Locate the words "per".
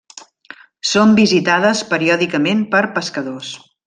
2.73-2.81